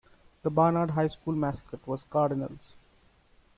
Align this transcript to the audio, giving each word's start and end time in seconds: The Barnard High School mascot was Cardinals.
The 0.41 0.49
Barnard 0.49 0.89
High 0.89 1.09
School 1.09 1.35
mascot 1.35 1.85
was 1.85 2.03
Cardinals. 2.05 2.75